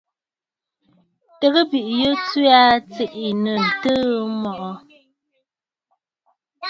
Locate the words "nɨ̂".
3.43-3.55